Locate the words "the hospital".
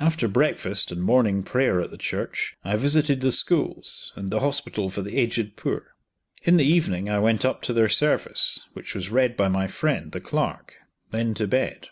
4.30-4.88